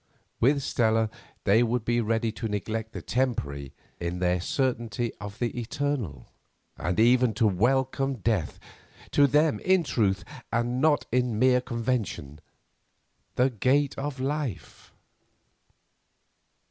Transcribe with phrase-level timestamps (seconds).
[0.39, 1.11] With Stella
[1.43, 6.31] they would be ready to neglect the temporary in their certainty of the eternal,
[6.75, 8.59] and even to welcome death,
[9.11, 12.41] to them in truth, and not in mere convention,
[13.35, 14.91] the Gate of Life.